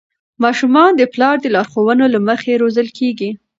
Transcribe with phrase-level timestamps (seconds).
[0.43, 3.29] ماشومان د پلار د لارښوونو له مخې روزل کېږي.